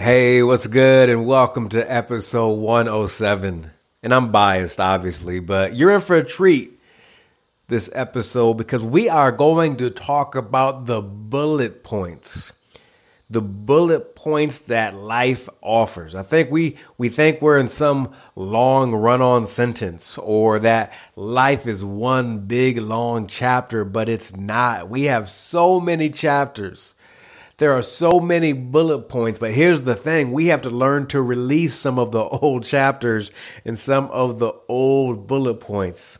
Hey, 0.00 0.42
what's 0.42 0.66
good? 0.66 1.10
And 1.10 1.26
welcome 1.26 1.68
to 1.68 1.92
episode 1.92 2.52
107. 2.52 3.70
And 4.02 4.14
I'm 4.14 4.32
biased, 4.32 4.80
obviously, 4.80 5.40
but 5.40 5.74
you're 5.74 5.90
in 5.90 6.00
for 6.00 6.16
a 6.16 6.24
treat 6.24 6.80
this 7.68 7.90
episode 7.94 8.54
because 8.54 8.82
we 8.82 9.10
are 9.10 9.30
going 9.30 9.76
to 9.76 9.90
talk 9.90 10.34
about 10.34 10.86
the 10.86 11.02
bullet 11.02 11.84
points. 11.84 12.54
The 13.28 13.42
bullet 13.42 14.16
points 14.16 14.60
that 14.60 14.94
life 14.94 15.50
offers. 15.60 16.14
I 16.14 16.22
think 16.22 16.50
we, 16.50 16.78
we 16.96 17.10
think 17.10 17.42
we're 17.42 17.58
in 17.58 17.68
some 17.68 18.14
long 18.34 18.94
run 18.94 19.20
on 19.20 19.44
sentence 19.44 20.16
or 20.16 20.60
that 20.60 20.94
life 21.14 21.66
is 21.66 21.84
one 21.84 22.46
big 22.46 22.78
long 22.78 23.26
chapter, 23.26 23.84
but 23.84 24.08
it's 24.08 24.34
not. 24.34 24.88
We 24.88 25.04
have 25.04 25.28
so 25.28 25.78
many 25.78 26.08
chapters 26.08 26.94
there 27.60 27.72
are 27.72 27.82
so 27.82 28.20
many 28.20 28.54
bullet 28.54 29.00
points, 29.10 29.38
but 29.38 29.52
here's 29.52 29.82
the 29.82 29.94
thing 29.94 30.32
we 30.32 30.46
have 30.46 30.62
to 30.62 30.70
learn 30.70 31.06
to 31.08 31.20
release 31.20 31.74
some 31.74 31.98
of 31.98 32.10
the 32.10 32.24
old 32.24 32.64
chapters 32.64 33.30
and 33.66 33.78
some 33.78 34.06
of 34.06 34.38
the 34.38 34.52
old 34.66 35.26
bullet 35.26 35.60
points. 35.60 36.18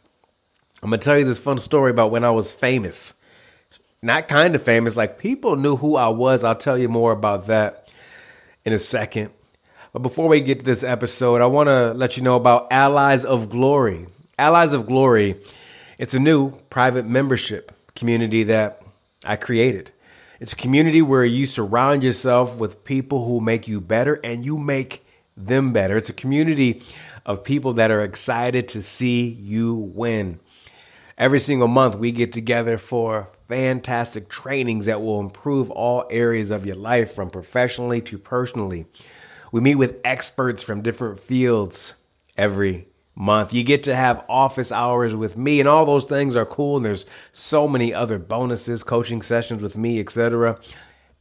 I'm 0.82 0.90
going 0.90 1.00
to 1.00 1.04
tell 1.04 1.18
you 1.18 1.24
this 1.24 1.38
fun 1.38 1.58
story 1.58 1.90
about 1.90 2.10
when 2.10 2.24
I 2.24 2.30
was 2.30 2.52
famous. 2.52 3.20
Not 4.02 4.28
kind 4.28 4.54
of 4.54 4.62
famous, 4.62 4.98
like 4.98 5.18
people 5.18 5.56
knew 5.56 5.76
who 5.76 5.96
I 5.96 6.08
was. 6.08 6.44
I'll 6.44 6.54
tell 6.54 6.76
you 6.76 6.90
more 6.90 7.12
about 7.12 7.46
that 7.46 7.90
in 8.66 8.74
a 8.74 8.78
second. 8.78 9.30
But 9.94 10.02
before 10.02 10.28
we 10.28 10.42
get 10.42 10.60
to 10.60 10.64
this 10.64 10.82
episode, 10.82 11.40
I 11.40 11.46
want 11.46 11.68
to 11.68 11.94
let 11.94 12.18
you 12.18 12.22
know 12.22 12.36
about 12.36 12.68
Allies 12.70 13.24
of 13.24 13.48
Glory. 13.48 14.06
Allies 14.38 14.74
of 14.74 14.86
Glory, 14.86 15.36
it's 15.98 16.12
a 16.12 16.20
new 16.20 16.52
private 16.68 17.06
membership 17.06 17.72
community 17.94 18.42
that 18.44 18.82
I 19.24 19.36
created. 19.36 19.92
It's 20.40 20.54
a 20.54 20.56
community 20.56 21.02
where 21.02 21.22
you 21.22 21.44
surround 21.44 22.02
yourself 22.02 22.58
with 22.58 22.82
people 22.82 23.26
who 23.26 23.42
make 23.42 23.68
you 23.68 23.78
better 23.78 24.18
and 24.24 24.42
you 24.42 24.56
make 24.56 25.04
them 25.36 25.74
better. 25.74 25.98
It's 25.98 26.08
a 26.08 26.14
community 26.14 26.82
of 27.26 27.44
people 27.44 27.74
that 27.74 27.90
are 27.90 28.02
excited 28.02 28.66
to 28.68 28.82
see 28.82 29.28
you 29.28 29.74
win. 29.74 30.40
Every 31.18 31.40
single 31.40 31.68
month, 31.68 31.96
we 31.96 32.10
get 32.10 32.32
together 32.32 32.78
for 32.78 33.28
fantastic 33.48 34.30
trainings 34.30 34.86
that 34.86 35.02
will 35.02 35.20
improve 35.20 35.70
all 35.70 36.06
areas 36.08 36.50
of 36.50 36.64
your 36.64 36.76
life, 36.76 37.12
from 37.12 37.28
professionally 37.28 38.00
to 38.00 38.16
personally. 38.16 38.86
We 39.52 39.60
meet 39.60 39.74
with 39.74 40.00
experts 40.04 40.62
from 40.62 40.80
different 40.80 41.20
fields 41.20 41.92
every 42.38 42.88
month. 43.14 43.52
You 43.52 43.64
get 43.64 43.82
to 43.84 43.94
have 43.94 44.24
office 44.28 44.72
hours 44.72 45.14
with 45.14 45.36
me 45.36 45.60
and 45.60 45.68
all 45.68 45.84
those 45.84 46.04
things 46.04 46.36
are 46.36 46.46
cool 46.46 46.76
and 46.76 46.84
there's 46.84 47.06
so 47.32 47.68
many 47.68 47.92
other 47.92 48.18
bonuses, 48.18 48.82
coaching 48.82 49.22
sessions 49.22 49.62
with 49.62 49.76
me, 49.76 50.00
etc. 50.00 50.58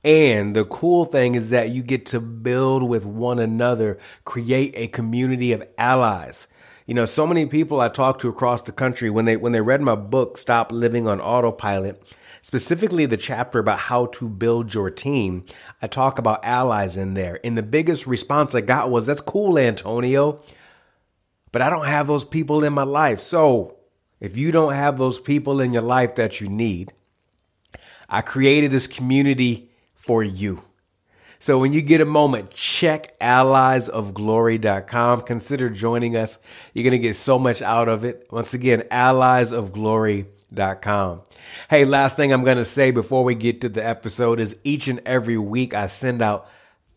And 0.04 0.56
the 0.56 0.66
cool 0.66 1.06
thing 1.06 1.36
is 1.36 1.50
that 1.50 1.70
you 1.70 1.84
get 1.84 2.06
to 2.08 2.22
build 2.22 2.88
with 2.88 3.06
one 3.06 3.40
another, 3.40 3.98
create 4.24 4.74
a 4.76 4.88
community 4.88 5.52
of 5.52 5.68
allies. 5.78 6.48
You 6.86 6.94
know, 6.94 7.06
so 7.06 7.28
many 7.28 7.46
people 7.46 7.82
I 7.82 7.90
talk 7.90 8.20
to 8.20 8.30
across 8.30 8.62
the 8.62 8.72
country 8.72 9.10
when 9.10 9.26
they 9.26 9.38
when 9.38 9.52
they 9.52 9.62
read 9.62 9.82
my 9.82 9.96
book 9.96 10.38
Stop 10.38 10.72
Living 10.72 11.06
on 11.06 11.22
Autopilot, 11.22 12.02
specifically 12.42 13.06
the 13.06 13.18
chapter 13.18 13.60
about 13.60 13.78
how 13.80 14.08
to 14.08 14.28
build 14.28 14.74
your 14.74 14.90
team, 14.90 15.46
I 15.82 15.88
talk 15.88 16.18
about 16.18 16.44
allies 16.44 16.98
in 16.98 17.14
there. 17.14 17.40
And 17.44 17.58
the 17.58 17.62
biggest 17.62 18.08
response 18.08 18.56
I 18.56 18.62
got 18.62 18.90
was 18.90 19.06
that's 19.06 19.22
cool, 19.22 19.60
Antonio 19.60 20.40
but 21.52 21.62
I 21.62 21.70
don't 21.70 21.86
have 21.86 22.08
those 22.08 22.26
people 22.26 22.64
in 22.64 22.74
my 22.74 22.84
life. 22.84 23.20
So 23.20 23.78
if 24.20 24.38
you 24.38 24.52
don't 24.52 24.74
have 24.74 24.98
those 24.98 25.20
people 25.20 25.62
in 25.62 25.74
your 25.74 25.82
life 25.82 26.16
that 26.16 26.42
you 26.42 26.50
need, 26.50 26.94
I 28.08 28.22
created 28.22 28.72
this 28.72 28.88
community 28.88 29.72
for 29.96 30.24
you. 30.24 30.64
So 31.42 31.58
when 31.58 31.72
you 31.72 31.82
get 31.82 32.02
a 32.02 32.06
moment, 32.06 32.52
check 32.52 33.18
alliesofglory.com. 33.20 35.22
Consider 35.22 35.70
joining 35.70 36.18
us. 36.18 36.38
You're 36.74 36.84
going 36.84 36.92
to 36.92 37.00
get 37.00 37.16
so 37.16 37.40
much 37.40 37.62
out 37.62 37.88
of 37.88 38.04
it. 38.04 38.28
Once 38.30 38.54
again, 38.54 38.82
alliesofglory.com. 38.92 41.22
Hey, 41.70 41.86
last 41.86 42.18
thing 42.18 42.34
I'm 42.34 42.44
going 42.44 42.58
to 42.58 42.66
say 42.66 42.92
before 42.92 43.24
we 43.24 43.36
get 43.36 43.62
to 43.62 43.70
the 43.70 43.88
episode 43.88 44.42
is 44.42 44.58
each 44.66 44.90
and 44.90 45.00
every 45.06 45.38
week 45.38 45.74
I 45.74 45.88
send 45.88 46.22
out 46.22 46.50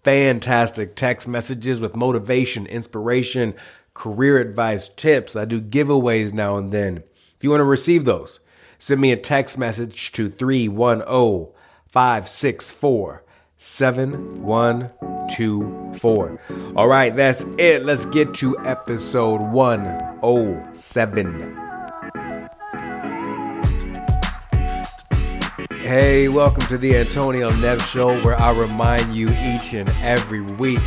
fantastic 0.02 0.96
text 0.96 1.28
messages 1.28 1.78
with 1.78 1.94
motivation, 1.94 2.66
inspiration, 2.66 3.54
career 3.94 4.38
advice, 4.38 4.88
tips. 4.88 5.34
I 5.36 5.44
do 5.44 5.60
giveaways 5.60 6.32
now 6.32 6.56
and 6.56 6.72
then. 6.72 7.04
If 7.36 7.44
you 7.44 7.50
want 7.50 7.60
to 7.60 7.64
receive 7.64 8.04
those, 8.04 8.40
send 8.78 9.00
me 9.00 9.12
a 9.12 9.16
text 9.16 9.56
message 9.58 10.10
to 10.12 10.28
310 10.30 11.52
564 11.88 13.24
7124. 13.56 16.40
All 16.76 16.88
right, 16.88 17.14
that's 17.14 17.44
it. 17.58 17.84
Let's 17.84 18.06
get 18.06 18.34
to 18.34 18.58
episode 18.60 19.40
107. 19.40 21.58
Hey, 25.80 26.28
welcome 26.28 26.66
to 26.68 26.78
the 26.78 26.96
Antonio 26.96 27.50
Neves 27.50 27.92
Show, 27.92 28.18
where 28.22 28.40
I 28.40 28.50
remind 28.50 29.14
you 29.14 29.28
each 29.28 29.74
and 29.74 29.90
every 30.00 30.40
week 30.40 30.80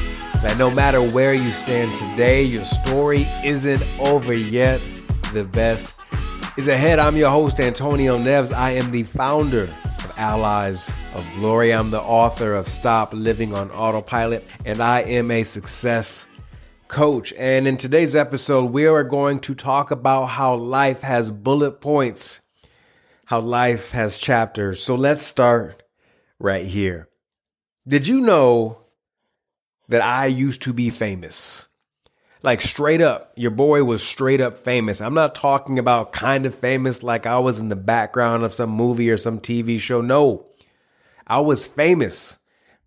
that 0.45 0.59
no 0.59 0.69
matter 0.69 1.01
where 1.01 1.33
you 1.33 1.49
stand 1.49 1.95
today, 1.95 2.43
your 2.43 2.63
story 2.63 3.27
isn't 3.43 3.83
over 3.99 4.31
yet. 4.31 4.79
The 5.33 5.43
best 5.43 5.95
is 6.55 6.67
ahead. 6.67 6.99
I'm 6.99 7.17
your 7.17 7.31
host, 7.31 7.59
Antonio 7.59 8.19
Neves. 8.19 8.53
I 8.53 8.71
am 8.71 8.91
the 8.91 9.01
founder 9.01 9.63
of 9.63 10.13
Allies 10.17 10.93
of 11.15 11.27
Glory. 11.37 11.73
I'm 11.73 11.89
the 11.89 11.99
author 11.99 12.53
of 12.53 12.67
Stop 12.67 13.11
Living 13.11 13.55
on 13.55 13.71
Autopilot, 13.71 14.47
and 14.65 14.83
I 14.83 15.01
am 15.01 15.31
a 15.31 15.41
success 15.41 16.27
coach. 16.89 17.33
And 17.39 17.67
in 17.67 17.77
today's 17.77 18.15
episode, 18.15 18.71
we 18.71 18.85
are 18.85 19.03
going 19.03 19.39
to 19.39 19.55
talk 19.55 19.89
about 19.89 20.25
how 20.25 20.53
life 20.53 21.01
has 21.01 21.31
bullet 21.31 21.81
points, 21.81 22.41
how 23.25 23.39
life 23.39 23.89
has 23.91 24.19
chapters. 24.19 24.83
So 24.83 24.93
let's 24.93 25.25
start 25.25 25.81
right 26.37 26.67
here. 26.67 27.09
Did 27.87 28.07
you 28.07 28.21
know 28.21 28.84
that 29.87 30.01
I 30.01 30.27
used 30.27 30.61
to 30.63 30.73
be 30.73 30.89
famous. 30.89 31.67
Like 32.43 32.61
straight 32.61 33.01
up, 33.01 33.33
your 33.35 33.51
boy 33.51 33.83
was 33.83 34.03
straight 34.03 34.41
up 34.41 34.57
famous. 34.57 35.01
I'm 35.01 35.13
not 35.13 35.33
talking 35.33 35.79
about 35.79 36.13
kind 36.13 36.45
of 36.45 36.53
famous 36.53 37.01
like 37.01 37.25
I 37.25 37.39
was 37.39 37.59
in 37.59 37.69
the 37.69 37.75
background 37.75 38.43
of 38.43 38.53
some 38.53 38.69
movie 38.69 39.09
or 39.09 39.17
some 39.17 39.39
TV 39.39 39.79
show. 39.79 40.01
No, 40.01 40.47
I 41.25 41.39
was 41.39 41.65
famous. 41.65 42.37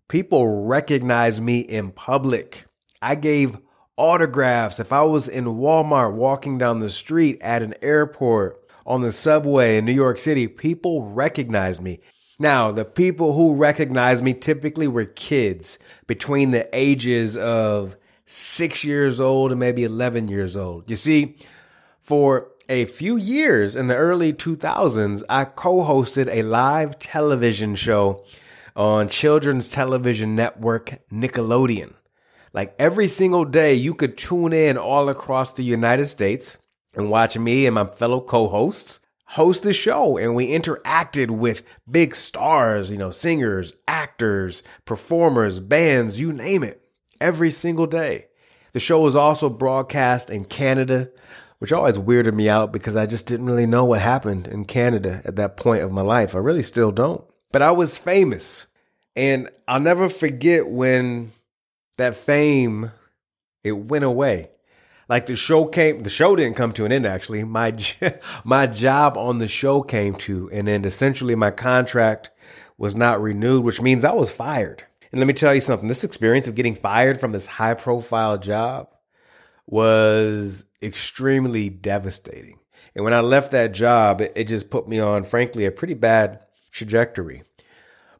People 0.07 0.65
recognized 0.65 1.43
me 1.43 1.59
in 1.59 1.91
public. 1.91 2.65
I 3.01 3.15
gave 3.15 3.57
autographs. 3.97 4.79
If 4.79 4.93
I 4.93 5.03
was 5.03 5.27
in 5.27 5.45
Walmart 5.45 6.13
walking 6.13 6.57
down 6.57 6.79
the 6.79 6.89
street 6.89 7.37
at 7.41 7.61
an 7.61 7.75
airport, 7.81 8.59
on 8.89 9.01
the 9.01 9.11
subway 9.11 9.77
in 9.77 9.85
New 9.85 9.93
York 9.93 10.17
City, 10.17 10.47
people 10.47 11.03
recognized 11.03 11.79
me. 11.79 12.01
Now, 12.41 12.71
the 12.71 12.85
people 12.85 13.33
who 13.33 13.53
recognized 13.53 14.23
me 14.23 14.33
typically 14.33 14.87
were 14.87 15.03
kids 15.03 15.77
between 16.07 16.51
the 16.51 16.69
ages 16.73 17.35
of 17.35 17.97
six 18.25 18.85
years 18.85 19.19
old 19.19 19.51
and 19.51 19.59
maybe 19.59 19.83
11 19.83 20.29
years 20.29 20.55
old. 20.55 20.89
You 20.89 20.95
see, 20.95 21.35
for 21.99 22.47
a 22.69 22.85
few 22.85 23.17
years 23.17 23.75
in 23.75 23.87
the 23.87 23.97
early 23.97 24.31
2000s, 24.31 25.21
I 25.27 25.43
co-hosted 25.43 26.29
a 26.31 26.43
live 26.43 26.97
television 26.97 27.75
show 27.75 28.23
on 28.73 29.09
children's 29.09 29.69
television 29.69 30.35
network 30.35 30.99
Nickelodeon. 31.11 31.93
Like 32.53 32.73
every 32.79 33.07
single 33.09 33.43
day, 33.43 33.73
you 33.73 33.93
could 33.93 34.17
tune 34.17 34.53
in 34.53 34.77
all 34.77 35.09
across 35.09 35.51
the 35.51 35.63
United 35.63 36.07
States 36.07 36.57
and 36.95 37.09
watch 37.09 37.37
me 37.37 37.65
and 37.65 37.75
my 37.75 37.85
fellow 37.85 38.21
co-hosts 38.21 39.01
host 39.29 39.61
the 39.63 39.73
show 39.73 40.17
and 40.17 40.35
we 40.35 40.47
interacted 40.47 41.29
with 41.29 41.63
big 41.89 42.15
stars, 42.15 42.89
you 42.89 42.97
know, 42.97 43.11
singers, 43.11 43.73
actors, 43.87 44.63
performers, 44.85 45.59
bands, 45.59 46.19
you 46.19 46.33
name 46.33 46.63
it, 46.63 46.81
every 47.21 47.51
single 47.51 47.85
day. 47.85 48.25
The 48.71 48.79
show 48.79 49.01
was 49.01 49.15
also 49.15 49.49
broadcast 49.49 50.29
in 50.29 50.45
Canada, 50.45 51.11
which 51.59 51.71
always 51.71 51.97
weirded 51.97 52.33
me 52.33 52.49
out 52.49 52.71
because 52.71 52.95
I 52.95 53.05
just 53.05 53.25
didn't 53.25 53.45
really 53.45 53.65
know 53.65 53.85
what 53.85 54.01
happened 54.01 54.47
in 54.47 54.65
Canada 54.65 55.21
at 55.25 55.35
that 55.35 55.57
point 55.57 55.83
of 55.83 55.91
my 55.91 56.01
life. 56.01 56.35
I 56.35 56.39
really 56.39 56.63
still 56.63 56.91
don't. 56.91 57.23
But 57.51 57.61
I 57.61 57.71
was 57.71 57.97
famous. 57.97 58.67
And 59.15 59.49
I'll 59.67 59.79
never 59.79 60.07
forget 60.09 60.67
when 60.67 61.33
that 61.97 62.15
fame 62.15 62.91
it 63.63 63.73
went 63.73 64.05
away 64.05 64.49
like 65.09 65.25
the 65.25 65.35
show 65.35 65.65
came 65.65 66.03
the 66.03 66.09
show 66.09 66.35
didn't 66.35 66.55
come 66.55 66.71
to 66.73 66.85
an 66.85 66.91
end 66.91 67.05
actually. 67.05 67.43
My 67.43 67.75
my 68.43 68.67
job 68.67 69.17
on 69.17 69.37
the 69.37 69.47
show 69.47 69.81
came 69.81 70.15
to 70.15 70.49
an 70.51 70.69
end. 70.69 70.85
Essentially 70.85 71.35
my 71.35 71.51
contract 71.51 72.29
was 72.77 72.95
not 72.95 73.21
renewed 73.21 73.65
which 73.65 73.81
means 73.81 74.05
i 74.05 74.13
was 74.13 74.31
fired. 74.31 74.83
And 75.11 75.19
let 75.19 75.27
me 75.27 75.33
tell 75.33 75.55
you 75.55 75.61
something. 75.61 75.87
This 75.87 76.03
experience 76.03 76.47
of 76.47 76.55
getting 76.55 76.75
fired 76.75 77.19
from 77.19 77.31
this 77.31 77.47
high 77.47 77.73
profile 77.73 78.37
job 78.37 78.89
was 79.65 80.65
extremely 80.81 81.69
devastating. 81.69 82.59
And 82.95 83.03
when 83.03 83.13
i 83.13 83.19
left 83.19 83.51
that 83.51 83.73
job 83.73 84.21
it, 84.21 84.31
it 84.35 84.47
just 84.47 84.69
put 84.69 84.87
me 84.87 84.99
on 84.99 85.23
frankly 85.23 85.65
a 85.65 85.71
pretty 85.71 85.95
bad 85.95 86.45
trajectory 86.71 87.43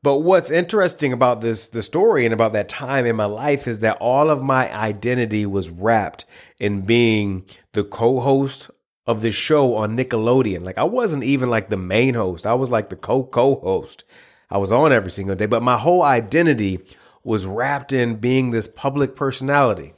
But 0.01 0.19
what's 0.19 0.49
interesting 0.49 1.11
about 1.11 1.41
this 1.41 1.67
the 1.67 1.83
story 1.83 2.23
and 2.25 2.33
about 2.33 2.53
that 2.53 2.69
time 2.69 3.05
in 3.05 3.17
my 3.17 3.25
life 3.25 3.67
is 3.67 3.79
that 3.79 3.97
all 3.99 4.29
of 4.29 4.41
my 4.41 4.73
identity 4.73 5.45
was 5.45 5.69
wrapped 5.69 6.25
in 6.59 6.81
being 6.81 7.45
the 7.73 7.83
co-host 7.83 8.71
of 9.05 9.21
this 9.21 9.35
show 9.35 9.75
on 9.75 9.97
Nickelodeon. 9.97 10.63
Like 10.63 10.77
I 10.77 10.85
wasn't 10.85 11.25
even 11.25 11.49
like 11.49 11.69
the 11.69 11.77
main 11.77 12.13
host. 12.13 12.47
I 12.47 12.53
was 12.53 12.69
like 12.69 12.89
the 12.89 12.95
co-co-host. 12.95 14.05
I 14.49 14.57
was 14.57 14.71
on 14.71 14.93
every 14.93 15.11
single 15.11 15.35
day, 15.35 15.47
but 15.47 15.61
my 15.61 15.77
whole 15.77 16.01
identity 16.01 16.79
was 17.23 17.45
wrapped 17.45 17.91
in 17.91 18.15
being 18.15 18.51
this 18.51 18.67
public 18.67 19.15
personality. 19.15 19.93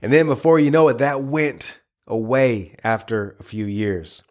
And 0.00 0.12
then 0.12 0.26
before 0.26 0.60
you 0.60 0.70
know 0.70 0.88
it, 0.88 0.98
that 0.98 1.22
went 1.24 1.80
away 2.06 2.76
after 2.84 3.36
a 3.40 3.42
few 3.42 3.66
years. 3.66 4.22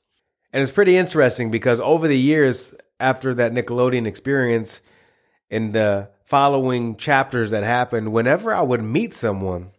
And 0.54 0.62
it's 0.62 0.72
pretty 0.72 0.96
interesting 0.96 1.52
because 1.52 1.80
over 1.82 2.08
the 2.08 2.18
years 2.18 2.74
after 3.00 3.34
that 3.34 3.52
Nickelodeon 3.52 4.06
experience, 4.06 4.82
in 5.54 5.72
the 5.72 6.10
following 6.26 6.96
chapters 6.98 7.52
that 7.52 7.64
happened, 7.64 8.12
whenever 8.12 8.56
I 8.56 8.64
would 8.64 8.82
meet 8.82 9.14
someone, 9.14 9.70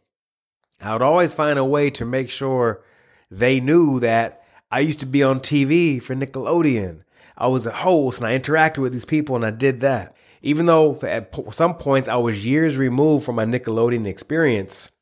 I 0.81 0.93
would 0.93 1.03
always 1.03 1.35
find 1.35 1.59
a 1.59 1.65
way 1.65 1.91
to 1.91 2.05
make 2.05 2.31
sure 2.31 2.81
they 3.29 3.59
knew 3.59 3.99
that 3.99 4.44
I 4.71 4.79
used 4.79 5.00
to 5.00 5.06
be 5.06 5.25
on 5.25 5.41
TV 5.41 6.00
for 6.00 6.15
Nickelodeon. 6.15 7.03
I 7.37 7.49
was 7.49 7.67
a 7.67 7.73
host 7.73 8.21
and 8.21 8.29
I 8.29 8.38
interacted 8.38 8.79
with 8.79 8.93
these 8.93 9.05
people 9.05 9.35
and 9.35 9.44
I 9.44 9.50
did 9.50 9.81
that. 9.81 10.15
Even 10.43 10.67
though 10.67 10.97
at 11.03 11.35
some 11.50 11.75
points 11.75 12.06
I 12.06 12.19
was 12.19 12.47
years 12.47 12.77
removed 12.77 13.27
from 13.27 13.35
my 13.35 13.44
Nickelodeon 13.44 14.06
experience, 14.06 14.93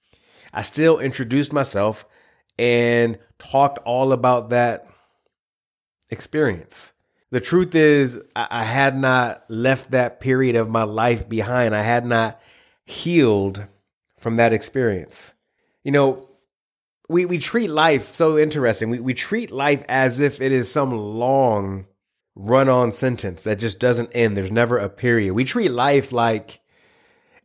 I 0.54 0.62
still 0.62 0.98
introduced 1.00 1.52
myself 1.52 2.06
and 2.58 3.18
talked 3.38 3.76
all 3.84 4.12
about 4.14 4.48
that 4.48 4.86
experience. 6.08 6.94
The 7.32 7.40
truth 7.40 7.74
is, 7.74 8.22
I 8.36 8.62
had 8.62 8.94
not 8.94 9.44
left 9.48 9.92
that 9.92 10.20
period 10.20 10.54
of 10.54 10.68
my 10.68 10.82
life 10.82 11.30
behind. 11.30 11.74
I 11.74 11.80
had 11.80 12.04
not 12.04 12.38
healed 12.84 13.66
from 14.18 14.36
that 14.36 14.52
experience. 14.52 15.32
You 15.82 15.92
know, 15.92 16.28
we, 17.08 17.24
we 17.24 17.38
treat 17.38 17.68
life 17.68 18.04
so 18.04 18.36
interesting. 18.36 18.90
We, 18.90 19.00
we 19.00 19.14
treat 19.14 19.50
life 19.50 19.82
as 19.88 20.20
if 20.20 20.42
it 20.42 20.52
is 20.52 20.70
some 20.70 20.92
long 20.92 21.86
run 22.34 22.68
on 22.68 22.92
sentence 22.92 23.40
that 23.42 23.58
just 23.58 23.80
doesn't 23.80 24.10
end. 24.14 24.36
There's 24.36 24.52
never 24.52 24.76
a 24.76 24.90
period. 24.90 25.32
We 25.32 25.44
treat 25.44 25.70
life 25.70 26.12
like 26.12 26.60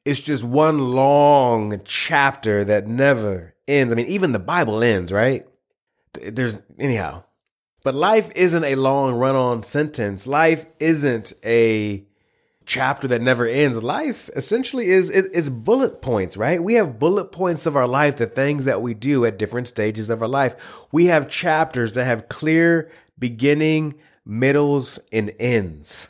it's 0.03 0.19
just 0.19 0.43
one 0.43 0.79
long 0.79 1.81
chapter 1.85 2.65
that 2.65 2.87
never 2.87 3.55
ends. 3.69 3.93
I 3.93 3.95
mean, 3.95 4.07
even 4.07 4.33
the 4.33 4.39
Bible 4.39 4.83
ends, 4.83 5.13
right? 5.13 5.47
There's 6.13 6.59
anyhow. 6.77 7.23
But 7.87 7.95
life 7.95 8.29
isn't 8.35 8.65
a 8.65 8.75
long 8.75 9.15
run 9.15 9.37
on 9.37 9.63
sentence. 9.63 10.27
Life 10.27 10.65
isn't 10.77 11.31
a 11.45 12.05
chapter 12.65 13.07
that 13.07 13.21
never 13.21 13.47
ends. 13.47 13.81
Life 13.81 14.29
essentially 14.35 14.87
is 14.87 15.09
it, 15.09 15.31
it's 15.33 15.47
bullet 15.47 16.01
points, 16.01 16.35
right? 16.35 16.61
We 16.61 16.73
have 16.73 16.99
bullet 16.99 17.31
points 17.31 17.65
of 17.65 17.77
our 17.77 17.87
life, 17.87 18.17
the 18.17 18.25
things 18.25 18.65
that 18.65 18.81
we 18.81 18.93
do 18.93 19.23
at 19.23 19.39
different 19.39 19.69
stages 19.69 20.09
of 20.09 20.21
our 20.21 20.27
life. 20.27 20.53
We 20.91 21.05
have 21.05 21.29
chapters 21.29 21.93
that 21.93 22.03
have 22.03 22.27
clear 22.27 22.91
beginning, 23.17 23.95
middles, 24.25 24.99
and 25.13 25.33
ends. 25.39 26.09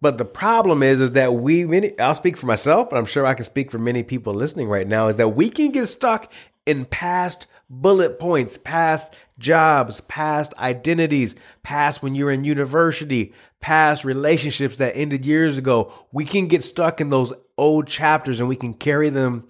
But 0.00 0.18
the 0.18 0.24
problem 0.24 0.82
is, 0.82 1.00
is 1.00 1.12
that 1.12 1.34
we 1.34 1.64
many, 1.64 1.96
I'll 2.00 2.16
speak 2.16 2.36
for 2.36 2.46
myself, 2.46 2.90
but 2.90 2.96
I'm 2.96 3.06
sure 3.06 3.24
I 3.24 3.34
can 3.34 3.44
speak 3.44 3.70
for 3.70 3.78
many 3.78 4.02
people 4.02 4.34
listening 4.34 4.68
right 4.68 4.88
now, 4.88 5.06
is 5.06 5.18
that 5.18 5.36
we 5.36 5.50
can 5.50 5.70
get 5.70 5.86
stuck 5.86 6.32
in 6.66 6.84
past 6.84 7.46
bullet 7.72 8.18
points, 8.18 8.58
past 8.58 9.14
jobs, 9.38 10.00
past 10.02 10.52
identities, 10.58 11.34
past 11.62 12.02
when 12.02 12.14
you're 12.14 12.30
in 12.30 12.44
university, 12.44 13.32
past 13.60 14.04
relationships 14.04 14.76
that 14.76 14.94
ended 14.94 15.24
years 15.24 15.56
ago. 15.56 15.92
We 16.12 16.26
can 16.26 16.46
get 16.46 16.62
stuck 16.62 17.00
in 17.00 17.10
those 17.10 17.32
old 17.56 17.88
chapters 17.88 18.38
and 18.38 18.48
we 18.48 18.56
can 18.56 18.74
carry 18.74 19.08
them 19.08 19.48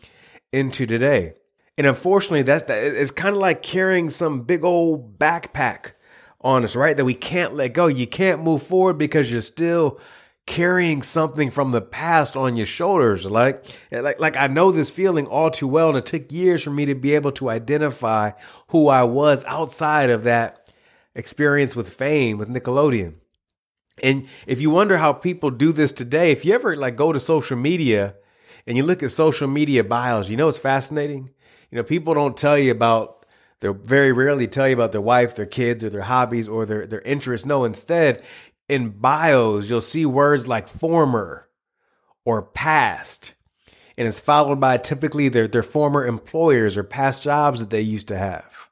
into 0.52 0.86
today. 0.86 1.34
And 1.76 1.86
unfortunately, 1.86 2.42
that's 2.42 2.64
that 2.64 2.82
it's 2.82 3.10
kind 3.10 3.34
of 3.34 3.40
like 3.40 3.62
carrying 3.62 4.08
some 4.08 4.42
big 4.42 4.64
old 4.64 5.18
backpack 5.18 5.92
on 6.40 6.64
us, 6.64 6.76
right? 6.76 6.96
That 6.96 7.04
we 7.04 7.14
can't 7.14 7.54
let 7.54 7.72
go. 7.72 7.86
You 7.86 8.06
can't 8.06 8.42
move 8.42 8.62
forward 8.62 8.98
because 8.98 9.32
you're 9.32 9.40
still 9.40 9.98
carrying 10.46 11.02
something 11.02 11.50
from 11.50 11.70
the 11.70 11.80
past 11.80 12.36
on 12.36 12.56
your 12.56 12.66
shoulders. 12.66 13.24
Like, 13.26 13.64
like, 13.90 14.18
like 14.20 14.36
I 14.36 14.46
know 14.48 14.72
this 14.72 14.90
feeling 14.90 15.26
all 15.26 15.50
too 15.50 15.68
well. 15.68 15.90
And 15.90 15.98
it 15.98 16.06
took 16.06 16.32
years 16.32 16.62
for 16.62 16.70
me 16.70 16.84
to 16.86 16.94
be 16.94 17.14
able 17.14 17.32
to 17.32 17.48
identify 17.48 18.32
who 18.68 18.88
I 18.88 19.04
was 19.04 19.44
outside 19.44 20.10
of 20.10 20.24
that 20.24 20.72
experience 21.14 21.76
with 21.76 21.92
fame 21.92 22.38
with 22.38 22.48
Nickelodeon. 22.48 23.14
And 24.02 24.26
if 24.46 24.60
you 24.60 24.70
wonder 24.70 24.96
how 24.96 25.12
people 25.12 25.50
do 25.50 25.72
this 25.72 25.92
today, 25.92 26.32
if 26.32 26.44
you 26.44 26.54
ever 26.54 26.74
like 26.74 26.96
go 26.96 27.12
to 27.12 27.20
social 27.20 27.56
media 27.56 28.16
and 28.66 28.76
you 28.76 28.82
look 28.82 29.02
at 29.02 29.10
social 29.10 29.48
media 29.48 29.84
bios, 29.84 30.28
you 30.28 30.36
know, 30.36 30.48
it's 30.48 30.58
fascinating. 30.58 31.30
You 31.70 31.76
know, 31.76 31.84
people 31.84 32.14
don't 32.14 32.36
tell 32.36 32.58
you 32.58 32.72
about 32.72 33.26
they'll 33.60 33.74
very 33.74 34.12
rarely 34.12 34.48
tell 34.48 34.66
you 34.66 34.74
about 34.74 34.92
their 34.92 35.00
wife, 35.00 35.36
their 35.36 35.46
kids, 35.46 35.84
or 35.84 35.90
their 35.90 36.02
hobbies 36.02 36.48
or 36.48 36.66
their, 36.66 36.86
their 36.86 37.02
interests. 37.02 37.46
No, 37.46 37.64
instead, 37.64 38.22
in 38.72 38.88
bios, 38.88 39.68
you'll 39.68 39.82
see 39.82 40.06
words 40.06 40.48
like 40.48 40.66
former 40.66 41.46
or 42.24 42.40
past. 42.40 43.34
And 43.98 44.08
it's 44.08 44.18
followed 44.18 44.60
by 44.60 44.78
typically 44.78 45.28
their, 45.28 45.46
their 45.46 45.62
former 45.62 46.06
employers 46.06 46.78
or 46.78 46.82
past 46.82 47.22
jobs 47.22 47.60
that 47.60 47.68
they 47.68 47.82
used 47.82 48.08
to 48.08 48.16
have. 48.16 48.70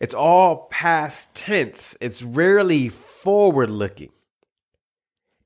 It's 0.00 0.14
all 0.14 0.68
past 0.70 1.34
tense. 1.34 1.94
It's 2.00 2.22
rarely 2.22 2.88
forward 2.88 3.68
looking. 3.68 4.08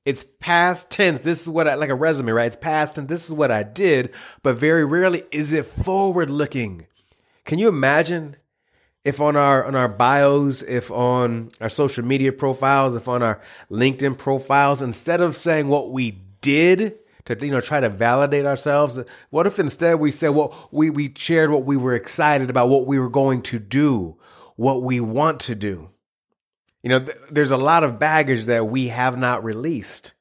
It's 0.05 0.23
past 0.39 0.89
tense. 0.89 1.19
This 1.19 1.41
is 1.41 1.49
what 1.49 1.67
I 1.67 1.75
like 1.75 1.89
a 1.89 1.95
resume, 1.95 2.31
right? 2.31 2.45
It's 2.45 2.55
past 2.55 2.95
tense. 2.95 3.09
This 3.09 3.27
is 3.27 3.35
what 3.35 3.51
I 3.51 3.63
did, 3.63 4.13
but 4.41 4.55
very 4.55 4.85
rarely 4.85 5.23
is 5.31 5.51
it 5.51 5.65
forward 5.65 6.29
looking. 6.29 6.87
Can 7.43 7.59
you 7.59 7.67
imagine 7.67 8.37
if 9.03 9.19
on 9.19 9.35
our 9.35 9.65
on 9.65 9.75
our 9.75 9.87
bios, 9.87 10.61
if 10.63 10.91
on 10.91 11.49
our 11.59 11.69
social 11.69 12.05
media 12.05 12.31
profiles, 12.31 12.95
if 12.95 13.07
on 13.07 13.23
our 13.23 13.41
LinkedIn 13.69 14.17
profiles, 14.17 14.81
instead 14.81 15.21
of 15.21 15.35
saying 15.35 15.67
what 15.67 15.91
we 15.91 16.21
did 16.41 16.97
to 17.25 17.45
you 17.45 17.51
know 17.51 17.61
try 17.61 17.79
to 17.79 17.89
validate 17.89 18.45
ourselves, 18.45 18.99
what 19.29 19.47
if 19.47 19.59
instead 19.59 19.99
we 19.99 20.11
said 20.11 20.29
well 20.29 20.69
we 20.71 20.89
we 20.89 21.13
shared 21.15 21.49
what 21.49 21.65
we 21.65 21.77
were 21.77 21.95
excited 21.95 22.49
about, 22.49 22.69
what 22.69 22.85
we 22.85 22.99
were 22.99 23.09
going 23.09 23.41
to 23.43 23.59
do, 23.59 24.17
what 24.55 24.83
we 24.83 24.99
want 24.99 25.39
to 25.41 25.55
do. 25.55 25.89
You 26.83 26.89
know, 26.89 26.99
th- 26.99 27.17
there's 27.29 27.51
a 27.51 27.57
lot 27.57 27.83
of 27.83 27.99
baggage 27.99 28.45
that 28.45 28.67
we 28.67 28.87
have 28.87 29.17
not 29.17 29.43
released. 29.43 30.13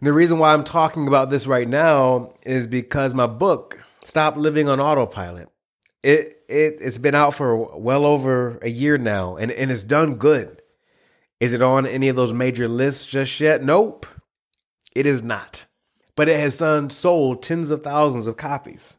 And 0.00 0.06
the 0.06 0.12
reason 0.12 0.38
why 0.38 0.52
I'm 0.52 0.62
talking 0.62 1.08
about 1.08 1.30
this 1.30 1.48
right 1.48 1.66
now 1.66 2.34
is 2.42 2.68
because 2.68 3.14
my 3.14 3.26
book, 3.26 3.84
Stop 4.04 4.36
Living 4.36 4.68
on 4.68 4.78
Autopilot, 4.78 5.48
it 6.04 6.37
it 6.48 6.78
it's 6.80 6.98
been 6.98 7.14
out 7.14 7.34
for 7.34 7.78
well 7.78 8.04
over 8.04 8.58
a 8.62 8.70
year 8.70 8.98
now, 8.98 9.36
and 9.36 9.52
and 9.52 9.70
it's 9.70 9.82
done 9.82 10.16
good. 10.16 10.62
Is 11.40 11.52
it 11.52 11.62
on 11.62 11.86
any 11.86 12.08
of 12.08 12.16
those 12.16 12.32
major 12.32 12.66
lists 12.66 13.06
just 13.06 13.38
yet? 13.38 13.62
Nope, 13.62 14.06
it 14.94 15.06
is 15.06 15.22
not. 15.22 15.66
But 16.16 16.28
it 16.28 16.40
has 16.40 16.58
done 16.58 16.90
sold 16.90 17.42
tens 17.42 17.70
of 17.70 17.84
thousands 17.84 18.26
of 18.26 18.36
copies. 18.36 18.96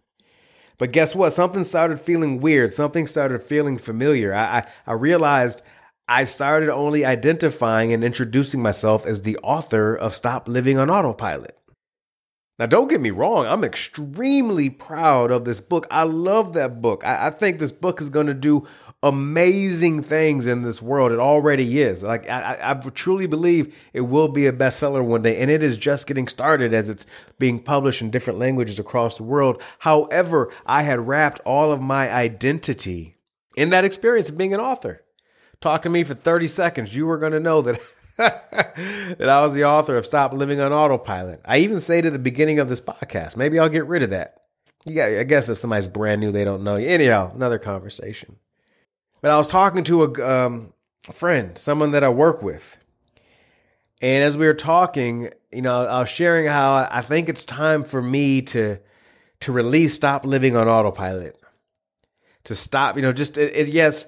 But 0.77 0.93
guess 0.93 1.13
what? 1.13 1.33
Something 1.33 1.65
started 1.65 1.99
feeling 1.99 2.39
weird. 2.39 2.71
Something 2.71 3.07
started 3.07 3.43
feeling 3.43 3.77
familiar. 3.77 4.33
I, 4.33 4.59
I, 4.59 4.67
I 4.87 4.93
realized 4.93 5.61
I 6.07 6.23
started 6.23 6.69
only 6.69 7.03
identifying 7.03 7.91
and 7.91 8.03
introducing 8.03 8.61
myself 8.61 9.05
as 9.05 9.23
the 9.23 9.37
author 9.43 9.93
of 9.93 10.15
Stop 10.15 10.47
Living 10.47 10.77
on 10.77 10.89
Autopilot. 10.89 11.57
Now, 12.59 12.65
don't 12.65 12.89
get 12.89 12.99
me 12.99 13.09
wrong, 13.09 13.45
I'm 13.45 13.63
extremely 13.63 14.69
proud 14.69 15.31
of 15.31 15.45
this 15.45 15.61
book. 15.61 15.87
I 15.89 16.03
love 16.03 16.51
that 16.53 16.81
book. 16.81 17.05
I, 17.05 17.27
I 17.27 17.29
think 17.29 17.57
this 17.57 17.71
book 17.71 18.01
is 18.01 18.09
going 18.09 18.27
to 18.27 18.33
do 18.33 18.67
amazing 19.01 20.03
things 20.03 20.45
in 20.45 20.63
this 20.63 20.81
world. 20.81 21.13
It 21.13 21.19
already 21.19 21.79
is. 21.79 22.03
Like, 22.03 22.29
I, 22.29 22.57
I 22.61 22.73
truly 22.73 23.27
believe 23.27 23.89
it 23.93 24.01
will 24.01 24.27
be 24.27 24.45
a 24.45 24.51
bestseller 24.51 25.05
one 25.05 25.21
day, 25.21 25.37
and 25.37 25.49
it 25.49 25.63
is 25.63 25.77
just 25.77 26.05
getting 26.05 26.27
started 26.27 26.73
as 26.73 26.89
it's 26.89 27.05
being 27.37 27.61
published 27.61 28.01
in 28.01 28.11
different 28.11 28.39
languages 28.39 28.77
across 28.77 29.15
the 29.15 29.23
world. 29.23 29.63
However, 29.79 30.51
I 30.65 30.83
had 30.83 31.07
wrapped 31.07 31.39
all 31.45 31.71
of 31.71 31.81
my 31.81 32.11
identity 32.11 33.15
in 33.55 33.69
that 33.69 33.85
experience 33.85 34.29
of 34.29 34.37
being 34.37 34.53
an 34.53 34.59
author. 34.59 35.05
Talk 35.61 35.81
to 35.83 35.89
me 35.89 36.03
for 36.03 36.13
30 36.13 36.47
seconds, 36.47 36.93
you 36.93 37.05
were 37.05 37.17
going 37.17 37.31
to 37.31 37.39
know 37.39 37.61
that. 37.61 37.79
that 38.19 39.29
I 39.29 39.41
was 39.41 39.53
the 39.53 39.63
author 39.63 39.97
of 39.97 40.05
Stop 40.05 40.33
Living 40.33 40.59
on 40.59 40.73
Autopilot. 40.73 41.41
I 41.45 41.59
even 41.59 41.79
say 41.79 42.01
to 42.01 42.11
the 42.11 42.19
beginning 42.19 42.59
of 42.59 42.67
this 42.67 42.81
podcast, 42.81 43.37
maybe 43.37 43.57
I'll 43.57 43.69
get 43.69 43.87
rid 43.87 44.03
of 44.03 44.09
that. 44.09 44.41
Yeah, 44.85 45.05
I 45.19 45.23
guess 45.23 45.49
if 45.49 45.57
somebody's 45.57 45.87
brand 45.87 46.21
new, 46.21 46.31
they 46.31 46.43
don't 46.43 46.63
know 46.63 46.75
you. 46.75 46.87
Anyhow, 46.87 47.31
another 47.33 47.59
conversation. 47.59 48.35
But 49.21 49.31
I 49.31 49.37
was 49.37 49.47
talking 49.47 49.83
to 49.85 50.03
a, 50.03 50.45
um, 50.45 50.73
a 51.07 51.13
friend, 51.13 51.57
someone 51.57 51.91
that 51.91 52.03
I 52.03 52.09
work 52.09 52.41
with. 52.41 52.77
And 54.01 54.23
as 54.23 54.37
we 54.37 54.45
were 54.45 54.53
talking, 54.53 55.29
you 55.51 55.61
know, 55.61 55.85
I 55.85 55.99
was 55.99 56.09
sharing 56.09 56.45
how 56.47 56.87
I 56.89 57.01
think 57.01 57.29
it's 57.29 57.43
time 57.43 57.83
for 57.83 58.01
me 58.01 58.41
to 58.43 58.79
to 59.41 59.51
release 59.53 59.93
stop 59.93 60.25
living 60.25 60.57
on 60.57 60.67
autopilot. 60.67 61.37
To 62.45 62.55
stop, 62.55 62.95
you 62.95 63.01
know, 63.01 63.13
just 63.13 63.37
it, 63.37 63.55
it, 63.55 63.67
yes, 63.67 64.07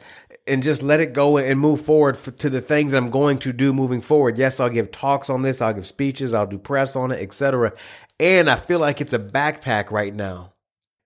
and 0.52 0.62
just 0.62 0.84
let 0.84 1.00
it 1.00 1.14
go 1.14 1.38
and 1.38 1.58
move 1.58 1.80
forward 1.80 2.16
to 2.16 2.50
the 2.50 2.60
things 2.60 2.92
that 2.92 2.98
I'm 2.98 3.10
going 3.10 3.38
to 3.40 3.54
do 3.54 3.72
moving 3.72 4.02
forward. 4.02 4.38
Yes, 4.38 4.60
I'll 4.60 4.68
give 4.68 4.92
talks 4.92 5.30
on 5.30 5.44
this, 5.44 5.62
I'll 5.62 5.74
give 5.74 5.88
speeches, 5.88 6.34
I'll 6.34 6.46
do 6.46 6.58
press 6.58 6.94
on 6.94 7.14
it, 7.14 7.22
etc. 7.22 7.72
And 8.20 8.50
I 8.50 8.58
feel 8.58 8.80
like 8.80 9.00
it's 9.00 9.14
a 9.14 9.20
backpack 9.20 9.92
right 9.92 10.14
now 10.14 10.52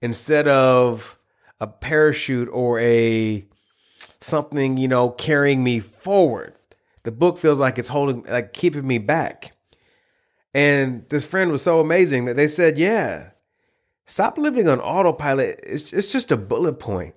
instead 0.01 0.47
of 0.47 1.19
a 1.59 1.67
parachute 1.67 2.49
or 2.51 2.79
a 2.79 3.45
something, 4.19 4.77
you 4.77 4.87
know, 4.87 5.11
carrying 5.11 5.63
me 5.63 5.79
forward. 5.79 6.55
The 7.03 7.11
book 7.11 7.37
feels 7.37 7.59
like 7.59 7.77
it's 7.77 7.89
holding 7.89 8.23
like 8.23 8.51
keeping 8.51 8.87
me 8.87 8.97
back. 8.97 9.55
And 10.55 11.07
this 11.09 11.23
friend 11.23 11.51
was 11.51 11.61
so 11.61 11.79
amazing 11.79 12.25
that 12.25 12.35
they 12.35 12.47
said, 12.47 12.79
"Yeah, 12.79 13.29
stop 14.07 14.39
living 14.39 14.67
on 14.67 14.79
autopilot. 14.79 15.59
It's, 15.61 15.93
it's 15.93 16.11
just 16.11 16.31
a 16.31 16.37
bullet 16.37 16.79
point. 16.79 17.13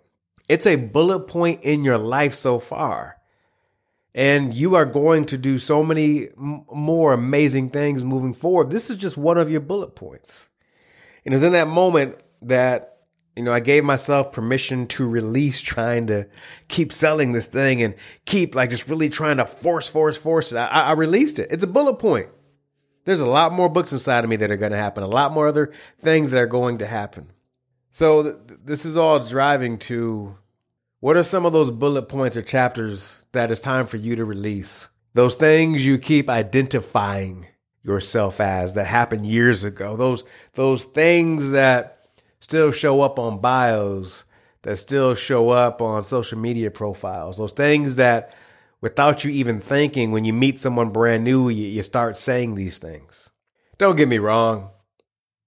It's 0.49 0.67
a 0.67 0.77
bullet 0.77 1.21
point 1.21 1.63
in 1.63 1.85
your 1.85 1.99
life 1.99 2.35
so 2.35 2.59
far. 2.59 3.19
And 4.15 4.55
you 4.55 4.75
are 4.75 4.87
going 4.87 5.27
to 5.27 5.39
do 5.39 5.59
so 5.59 5.85
many 5.85 6.29
more 6.37 7.13
amazing 7.13 7.71
things 7.71 8.05
moving 8.05 8.35
forward. 8.35 8.71
This 8.71 8.91
is 8.91 8.97
just 8.97 9.17
one 9.17 9.39
of 9.39 9.51
your 9.51 9.61
bullet 9.61 9.95
points. 9.95 10.49
And 11.25 11.35
it 11.35 11.37
was 11.37 11.45
in 11.45 11.53
that 11.53 11.69
moment 11.69 12.17
that, 12.43 12.97
you 13.37 13.43
know, 13.45 13.53
I 13.53 13.61
gave 13.61 13.85
myself 13.85 14.33
permission 14.33 14.87
to 14.89 15.07
release 15.07 15.61
trying 15.61 16.07
to 16.09 16.27
keep 16.67 16.93
selling 16.93 17.33
this 17.33 17.47
thing 17.47 17.83
and 17.83 17.95
keep 18.25 18.55
like 18.55 18.71
just 18.71 18.89
really 18.89 19.11
trying 19.11 19.37
to 19.37 19.45
force, 19.45 19.89
force, 19.89 20.17
force 20.17 20.51
it. 20.53 20.57
I, 20.57 20.67
I 20.67 20.93
released 20.93 21.39
it. 21.39 21.53
It's 21.53 21.63
a 21.63 21.69
bullet 21.69 21.99
point. 21.99 22.29
There's 23.05 23.21
a 23.21 23.27
lot 23.27 23.53
more 23.53 23.69
books 23.69 23.93
inside 23.93 24.25
of 24.25 24.31
me 24.31 24.37
that 24.37 24.51
are 24.51 24.57
going 24.57 24.73
to 24.73 24.79
happen, 24.79 25.05
a 25.05 25.09
lot 25.09 25.33
more 25.33 25.49
other 25.49 25.73
things 26.01 26.31
that 26.31 26.39
are 26.39 26.47
going 26.47 26.79
to 26.79 26.87
happen. 26.87 27.31
So 27.99 28.23
th- 28.23 28.61
this 28.65 28.87
is 28.87 28.97
all 28.97 29.19
driving 29.19 29.77
to 29.79 30.37
what 31.01 31.17
are 31.17 31.25
some 31.25 31.45
of 31.45 31.53
those 31.53 31.73
bullet 31.73 32.03
points 32.03 32.37
or 32.37 32.43
chapters 32.43 33.25
that 33.33 33.51
it's 33.51 33.61
time 33.61 33.87
for 33.87 33.97
you 33.97 34.15
to 34.15 34.25
release? 34.25 34.89
Those 35.15 35.35
things 35.35 35.85
you 35.85 35.99
keep 35.99 36.31
identifying 36.31 37.49
yourself 37.83 38.41
as 38.41 38.75
that 38.75 38.87
happened 38.87 39.27
years 39.27 39.65
ago. 39.65 39.97
Those 39.97 40.23
those 40.55 40.85
things 40.85 41.51
that 41.51 42.07
still 42.39 42.71
show 42.71 43.01
up 43.01 43.19
on 43.19 43.41
bios, 43.41 44.23
that 44.63 44.77
still 44.77 45.17
show 45.17 45.49
up 45.49 45.83
on 45.83 46.05
social 46.05 46.39
media 46.39 46.71
profiles. 46.71 47.39
Those 47.39 47.51
things 47.51 47.97
that 47.97 48.33
without 48.81 49.25
you 49.25 49.33
even 49.33 49.59
thinking 49.59 50.13
when 50.13 50.25
you 50.25 50.33
meet 50.33 50.61
someone 50.61 50.91
brand 50.91 51.25
new, 51.25 51.49
you, 51.49 51.67
you 51.67 51.83
start 51.83 52.17
saying 52.17 52.55
these 52.55 52.79
things. 52.79 53.31
Don't 53.77 53.97
get 53.97 54.07
me 54.07 54.19
wrong. 54.19 54.71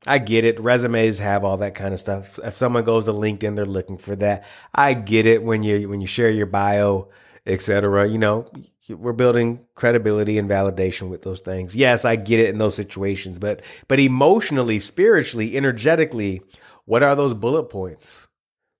I 0.08 0.17
get 0.17 0.46
it. 0.46 0.60
Resumes 0.60 1.20
have 1.20 1.43
all 1.43 1.58
that 1.58 1.75
kind 1.75 1.93
of 1.93 2.00
stuff. 2.00 2.39
If 2.43 2.55
someone 2.55 2.84
goes 2.84 3.05
to 3.05 3.12
LinkedIn, 3.12 3.55
they're 3.55 3.65
looking 3.65 3.98
for 3.98 4.15
that. 4.15 4.43
I 4.74 4.93
get 4.93 5.27
it 5.27 5.43
when 5.43 5.62
you 5.63 5.88
when 5.89 6.01
you 6.01 6.08
share 6.08 6.29
your 6.29 6.48
bio, 6.48 7.10
etc. 7.46 8.08
You 8.08 8.17
know, 8.17 8.48
we're 8.89 9.13
building 9.13 9.65
credibility 9.75 10.38
and 10.39 10.50
validation 10.50 11.10
with 11.10 11.22
those 11.22 11.41
things. 11.41 11.75
Yes, 11.75 12.03
I 12.03 12.15
get 12.15 12.39
it 12.39 12.50
in 12.50 12.58
those 12.58 12.75
situations, 12.75 13.38
but 13.38 13.62
but 13.88 14.00
emotionally, 14.00 14.79
spiritually, 14.79 15.55
energetically, 15.55 16.41
what 16.86 17.03
are 17.03 17.15
those 17.15 17.36
bullet 17.36 17.65
points? 17.65 18.27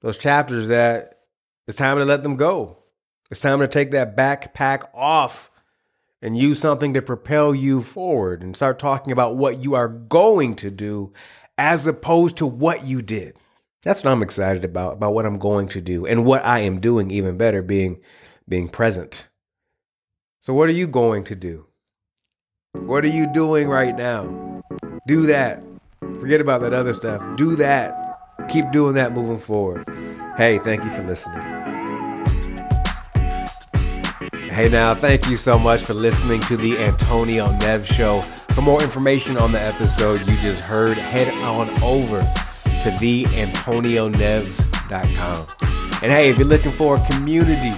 Those 0.02 0.18
chapters 0.18 0.70
that 0.70 1.20
it's 1.68 1.78
time 1.78 1.98
to 1.98 2.06
let 2.06 2.24
them 2.24 2.36
go. 2.36 2.80
It's 3.30 3.42
time 3.42 3.60
to 3.60 3.68
take 3.68 3.92
that 3.92 4.18
backpack 4.18 4.90
off 4.96 5.51
and 6.22 6.38
use 6.38 6.60
something 6.60 6.94
to 6.94 7.02
propel 7.02 7.56
you 7.56 7.82
forward 7.82 8.44
and 8.44 8.56
start 8.56 8.78
talking 8.78 9.12
about 9.12 9.36
what 9.36 9.64
you 9.64 9.74
are 9.74 9.88
going 9.88 10.56
to 10.56 10.70
do 10.70 11.12
as 11.58 11.88
opposed 11.88 12.38
to 12.38 12.46
what 12.46 12.86
you 12.86 13.02
did. 13.02 13.38
That's 13.84 14.04
what 14.04 14.12
I'm 14.12 14.22
excited 14.22 14.64
about, 14.64 14.94
about 14.94 15.14
what 15.14 15.26
I'm 15.26 15.40
going 15.40 15.68
to 15.70 15.82
do 15.82 16.06
and 16.06 16.24
what 16.26 16.46
I 16.46 16.60
am 16.60 16.80
doing 16.80 17.10
even 17.10 17.38
better 17.38 17.64
being 17.64 18.00
being 18.48 18.70
present. 18.70 19.30
So 20.42 20.54
what 20.54 20.70
are 20.70 20.74
you 20.74 20.88
going 20.88 21.24
to 21.26 21.36
do? 21.36 21.68
What 22.74 23.04
are 23.06 23.10
you 23.10 23.32
doing 23.32 23.70
right 23.70 23.96
now? 23.96 24.64
Do 25.08 25.26
that. 25.28 25.64
Forget 26.20 26.42
about 26.42 26.62
that 26.62 26.74
other 26.74 26.94
stuff. 26.94 27.24
Do 27.38 27.56
that. 27.58 27.96
Keep 28.50 28.72
doing 28.72 28.96
that 28.96 29.14
moving 29.14 29.40
forward. 29.40 29.88
Hey, 30.38 30.60
thank 30.60 30.84
you 30.84 30.90
for 30.90 31.04
listening. 31.04 31.61
Hey 34.52 34.68
now, 34.68 34.94
thank 34.94 35.30
you 35.30 35.38
so 35.38 35.58
much 35.58 35.82
for 35.82 35.94
listening 35.94 36.42
to 36.42 36.58
the 36.58 36.78
Antonio 36.78 37.48
Neves 37.60 37.86
Show. 37.86 38.20
For 38.52 38.62
more 38.62 38.84
information 38.84 39.38
on 39.38 39.54
the 39.54 39.62
episode 39.62 40.28
you 40.28 40.36
just 40.40 40.60
heard, 40.60 40.98
head 40.98 41.34
on 41.36 41.70
over 41.82 42.20
to 42.20 42.90
theantonioneves.com. 42.90 45.48
And 46.04 46.12
hey, 46.12 46.30
if 46.30 46.38
you're 46.38 46.50
looking 46.50 46.74
for 46.74 46.98
a 46.98 47.08
community 47.12 47.72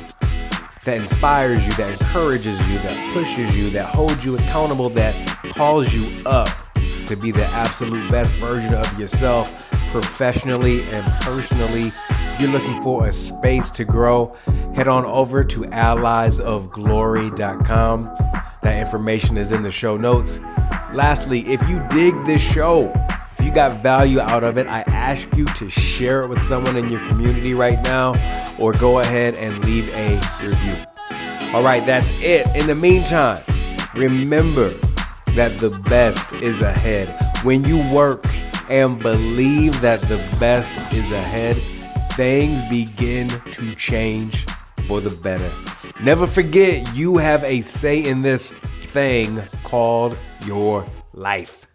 that 0.83 0.97
inspires 0.97 1.63
you, 1.63 1.73
that 1.73 1.91
encourages 1.91 2.57
you, 2.67 2.79
that 2.79 3.13
pushes 3.13 3.55
you, 3.55 3.69
that 3.69 3.85
holds 3.85 4.25
you 4.25 4.33
accountable, 4.33 4.89
that 4.89 5.13
calls 5.55 5.93
you 5.93 6.11
up 6.25 6.49
to 7.05 7.15
be 7.15 7.29
the 7.29 7.45
absolute 7.51 8.09
best 8.09 8.33
version 8.37 8.73
of 8.73 8.99
yourself 8.99 9.69
professionally 9.91 10.81
and 10.89 11.05
personally, 11.21 11.91
if 12.33 12.41
you're 12.41 12.49
looking 12.49 12.81
for 12.81 13.05
a 13.05 13.13
space 13.13 13.69
to 13.69 13.85
grow, 13.85 14.33
head 14.73 14.87
on 14.87 15.05
over 15.05 15.43
to 15.43 15.59
alliesofglory.com. 15.61 18.13
That 18.63 18.79
information 18.79 19.37
is 19.37 19.51
in 19.51 19.61
the 19.61 19.71
show 19.71 19.97
notes. 19.97 20.39
Lastly, 20.93 21.47
if 21.47 21.61
you 21.69 21.87
dig 21.89 22.15
this 22.25 22.41
show, 22.41 22.91
if 23.37 23.45
you 23.45 23.53
got 23.53 23.83
value 23.83 24.19
out 24.19 24.43
of 24.43 24.57
it, 24.57 24.65
I 24.65 24.81
ask 24.87 25.37
you 25.37 25.45
to 25.53 25.69
share 25.69 26.23
it 26.23 26.29
with 26.29 26.41
someone 26.41 26.75
in 26.75 26.89
your 26.89 27.05
community 27.07 27.53
right 27.53 27.79
now 27.83 28.15
or 28.57 28.73
go 28.73 28.97
ahead 28.99 29.35
and 29.35 29.63
leave 29.63 29.87
a 29.93 30.19
review. 30.41 30.75
All 31.53 31.61
right, 31.61 31.85
that's 31.85 32.09
it. 32.19 32.47
In 32.55 32.65
the 32.65 32.73
meantime, 32.73 33.43
remember 33.93 34.69
that 35.35 35.59
the 35.59 35.69
best 35.87 36.33
is 36.33 36.63
ahead. 36.63 37.07
When 37.43 37.63
you 37.63 37.77
work 37.93 38.25
and 38.69 38.97
believe 38.97 39.81
that 39.81 40.01
the 40.01 40.17
best 40.39 40.73
is 40.91 41.11
ahead, 41.11 41.61
things 42.15 42.60
begin 42.70 43.27
to 43.27 43.75
change 43.75 44.46
for 44.88 45.01
the 45.01 45.10
better. 45.10 45.51
Never 46.03 46.27
forget, 46.27 46.96
you 46.96 47.17
have 47.17 47.43
a 47.43 47.62
say 47.62 48.03
in 48.03 48.22
this 48.22 48.51
thing 48.91 49.41
called 49.63 50.17
your 50.46 50.86
life. 51.13 51.67